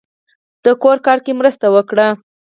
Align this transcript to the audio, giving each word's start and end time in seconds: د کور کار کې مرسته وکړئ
د 0.63 0.67
کور 0.83 0.97
کار 1.05 1.19
کې 1.25 1.31
مرسته 1.39 1.65
وکړئ 1.75 2.09